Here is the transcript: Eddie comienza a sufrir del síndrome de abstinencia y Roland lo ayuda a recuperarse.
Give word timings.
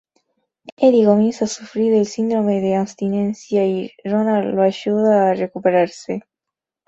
Eddie 0.81 1.05
comienza 1.05 1.45
a 1.45 1.47
sufrir 1.47 1.93
del 1.93 2.07
síndrome 2.07 2.59
de 2.59 2.75
abstinencia 2.75 3.67
y 3.67 3.91
Roland 4.03 4.55
lo 4.55 4.63
ayuda 4.63 5.29
a 5.29 5.33
recuperarse. 5.35 6.23